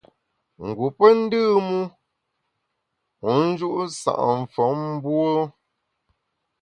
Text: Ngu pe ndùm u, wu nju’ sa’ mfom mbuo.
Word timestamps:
Ngu 0.65 0.87
pe 0.97 1.07
ndùm 1.19 1.67
u, 1.81 1.83
wu 3.21 3.31
nju’ 3.47 3.69
sa’ 4.01 4.11
mfom 4.41 4.79
mbuo. 4.95 5.33